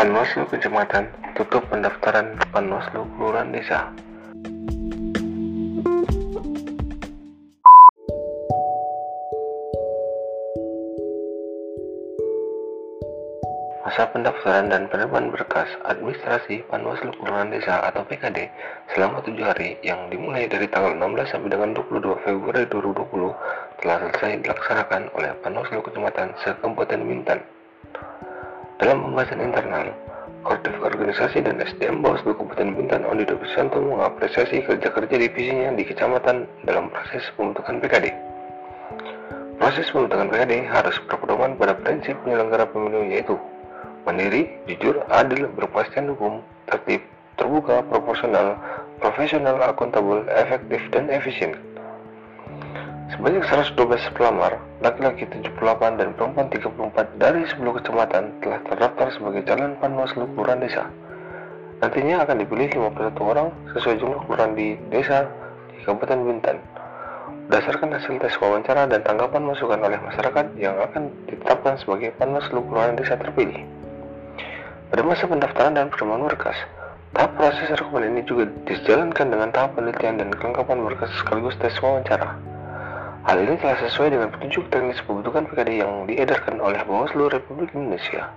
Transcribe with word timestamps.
Panwaslu 0.00 0.48
Kecamatan 0.48 1.12
tutup 1.36 1.60
pendaftaran 1.68 2.32
Panwaslu 2.56 3.04
Kelurahan 3.04 3.52
Desa. 3.52 3.84
Masa 13.84 14.08
pendaftaran 14.08 14.72
dan 14.72 14.88
penerimaan 14.88 15.28
berkas 15.28 15.68
administrasi 15.84 16.64
Panwaslu 16.72 17.12
Kelurahan 17.20 17.52
Desa 17.52 17.84
atau 17.84 18.00
PKD 18.00 18.48
selama 18.96 19.20
7 19.20 19.36
hari 19.44 19.76
yang 19.84 20.08
dimulai 20.08 20.48
dari 20.48 20.64
tanggal 20.72 20.96
16 20.96 21.28
sampai 21.28 21.52
dengan 21.52 21.76
22 21.76 22.24
Februari 22.24 22.64
2020 22.72 23.84
telah 23.84 23.96
selesai 24.00 24.48
dilaksanakan 24.48 25.12
oleh 25.12 25.36
Panwaslu 25.44 25.84
Kecamatan 25.84 26.32
se-Kabupaten 26.40 27.04
Bintan. 27.04 27.59
Dalam 28.80 29.04
pembahasan 29.04 29.44
internal, 29.44 29.92
Koordinatif 30.40 30.80
Organisasi 30.80 31.44
dan 31.44 31.60
SDM 31.60 32.00
Bawaslu 32.00 32.32
Kabupaten 32.32 32.72
Bintan 32.72 33.04
Ondi 33.04 33.28
Dobisanto 33.28 33.76
mengapresiasi 33.76 34.64
kerja-kerja 34.64 35.20
divisinya 35.20 35.76
di 35.76 35.84
kecamatan 35.84 36.48
dalam 36.64 36.88
proses 36.88 37.28
pembentukan 37.36 37.76
PKD. 37.76 38.08
Proses 39.60 39.84
pembentukan 39.92 40.32
PKD 40.32 40.64
harus 40.64 40.96
berpedoman 41.04 41.60
pada 41.60 41.76
prinsip 41.76 42.16
penyelenggara 42.24 42.64
pemilu 42.72 43.04
yaitu 43.04 43.36
mandiri, 44.08 44.48
jujur, 44.64 45.04
adil, 45.12 45.44
berkepastian 45.60 46.16
hukum, 46.16 46.40
tertib, 46.64 47.04
terbuka, 47.36 47.84
proporsional, 47.84 48.56
profesional, 48.96 49.60
akuntabel, 49.60 50.24
efektif, 50.32 50.80
dan 50.88 51.12
efisien. 51.12 51.52
Sebanyak 53.10 53.42
112 53.42 54.14
pelamar, 54.14 54.62
laki-laki 54.78 55.26
78 55.26 55.98
dan 55.98 56.14
perempuan 56.14 56.46
34 56.46 57.18
dari 57.18 57.42
10 57.42 57.58
kecamatan 57.58 58.38
telah 58.38 58.62
terdaftar 58.70 59.10
sebagai 59.10 59.42
calon 59.50 59.74
panwaslu 59.82 60.30
kelurahan 60.30 60.62
desa. 60.62 60.86
Nantinya 61.82 62.22
akan 62.22 62.36
dipilih 62.38 62.70
51 62.70 63.18
orang 63.18 63.50
sesuai 63.74 63.98
jumlah 63.98 64.20
kelurahan 64.30 64.54
di 64.54 64.78
desa 64.94 65.26
di 65.74 65.82
Kabupaten 65.82 66.22
Bintan. 66.22 66.62
Berdasarkan 67.50 67.98
hasil 67.98 68.14
tes 68.22 68.34
wawancara 68.38 68.86
dan 68.86 69.02
tanggapan 69.02 69.42
masukan 69.42 69.82
oleh 69.82 69.98
masyarakat 69.98 70.46
yang 70.54 70.78
akan 70.78 71.10
ditetapkan 71.26 71.82
sebagai 71.82 72.14
panwaslu 72.14 72.62
kelurahan 72.62 72.94
desa 72.94 73.18
terpilih. 73.18 73.66
Pada 74.94 75.02
masa 75.02 75.26
pendaftaran 75.26 75.74
dan 75.74 75.90
penerimaan 75.90 76.30
berkas, 76.30 76.58
tahap 77.10 77.34
proses 77.34 77.74
rekaman 77.74 78.06
ini 78.06 78.22
juga 78.22 78.46
dijalankan 78.70 79.26
dengan 79.34 79.50
tahap 79.50 79.74
penelitian 79.74 80.14
dan 80.22 80.30
kelengkapan 80.30 80.78
berkas 80.86 81.10
sekaligus 81.18 81.58
tes 81.58 81.74
wawancara. 81.82 82.49
Hal 83.20 83.36
ini 83.36 83.60
telah 83.60 83.76
sesuai 83.84 84.16
dengan 84.16 84.32
petunjuk 84.32 84.72
teknis 84.72 84.96
pembentukan 85.04 85.44
PKD 85.52 85.84
yang 85.84 86.08
diedarkan 86.08 86.56
oleh 86.56 86.80
Bawaslu 86.88 87.28
Republik 87.28 87.68
Indonesia. 87.76 88.32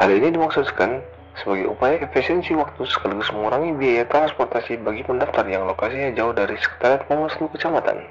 Hal 0.00 0.08
ini 0.08 0.32
dimaksudkan 0.32 1.04
sebagai 1.36 1.68
upaya 1.68 2.00
efisiensi 2.00 2.56
waktu 2.56 2.88
sekaligus 2.88 3.28
mengurangi 3.28 3.76
biaya 3.76 4.08
transportasi 4.08 4.80
bagi 4.80 5.04
pendaftar 5.04 5.44
yang 5.44 5.68
lokasinya 5.68 6.16
jauh 6.16 6.32
dari 6.32 6.56
sekretariat 6.56 7.04
Bawaslu 7.12 7.44
Kecamatan. 7.52 8.08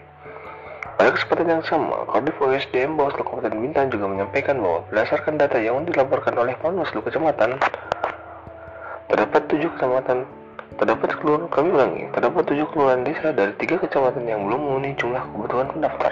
Pada 0.97 1.09
kesempatan 1.13 1.49
yang 1.49 1.63
sama, 1.65 2.05
Koordinator 2.05 2.53
OSDM 2.53 2.93
Bawaslu 2.93 3.25
Kabupaten 3.25 3.57
Bintan 3.57 3.89
juga 3.89 4.05
menyampaikan 4.13 4.61
bahwa 4.61 4.85
berdasarkan 4.93 5.41
data 5.41 5.57
yang 5.57 5.81
dilaporkan 5.89 6.37
oleh 6.37 6.53
Panwaslu 6.61 7.01
Kecamatan, 7.01 7.57
terdapat 9.09 9.41
tujuh 9.49 9.73
kecamatan 9.73 10.25
Terdapat 10.75 11.15
kelurahan, 11.15 11.47
kami 11.47 11.67
ulangi, 11.71 12.03
terdapat 12.11 12.43
tujuh 12.51 12.67
kelurahan 12.75 13.07
desa 13.07 13.31
dari 13.31 13.55
tiga 13.55 13.79
kecamatan 13.79 14.27
yang 14.27 14.43
belum 14.43 14.59
memenuhi 14.59 14.99
jumlah 14.99 15.23
kebutuhan 15.31 15.71
pendaftar. 15.71 16.11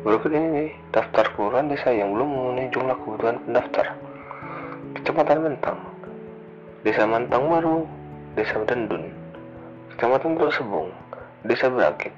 Berikut 0.00 0.30
ini 0.32 0.48
nih, 0.48 0.70
daftar 0.88 1.28
kelurahan 1.36 1.68
desa 1.68 1.92
yang 1.92 2.16
belum 2.16 2.28
memenuhi 2.32 2.72
jumlah 2.72 2.96
kebutuhan 3.04 3.36
pendaftar. 3.44 3.86
Kecamatan 4.96 5.38
Mentang, 5.44 5.78
Desa 6.80 7.04
Mantang 7.04 7.44
Baru, 7.52 7.84
Desa 8.32 8.56
Dendun, 8.64 9.12
Kecamatan 9.92 10.40
Teluk 10.40 10.54
Sebung, 10.56 10.88
Desa 11.44 11.68
Berakit, 11.68 12.14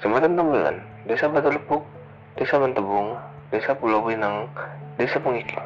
Kecamatan 0.00 0.38
Tembelan, 0.38 0.76
Desa 1.04 1.28
Batu 1.28 1.52
Lepuk, 1.52 1.84
Desa 2.40 2.56
Mentebung, 2.56 3.18
Desa 3.52 3.76
Pulau 3.76 4.06
Pinang, 4.08 4.48
Desa 4.96 5.20
Pengikir. 5.20 5.60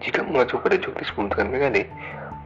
Jika 0.00 0.24
mengacu 0.24 0.56
pada 0.62 0.80
juknis 0.80 1.12
pembentukan 1.12 1.50
PKD, 1.52 1.90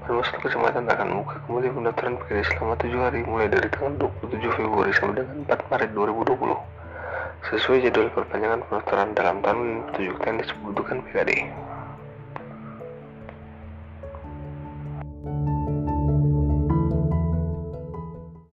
Panwaslu 0.05 0.37
Kecamatan 0.37 0.85
akan 0.85 1.07
membuka 1.17 1.41
kembali 1.49 1.69
pendaftaran 1.73 2.21
PKD 2.21 2.45
selama 2.53 2.77
7 2.77 2.93
hari 3.09 3.21
mulai 3.25 3.49
dari 3.49 3.73
tanggal 3.73 4.13
27 4.21 4.53
Februari 4.53 4.93
sampai 4.93 5.25
dengan 5.25 5.49
4 5.49 5.71
Maret 5.73 5.91
2020 5.97 7.49
sesuai 7.49 7.79
jadwal 7.89 8.13
perpanjangan 8.13 8.61
pendaftaran 8.69 9.17
dalam 9.17 9.41
tahun 9.41 9.89
petunjuk 9.89 10.17
teknis 10.21 10.53
pembentukan 10.61 11.01
PKD. 11.09 11.31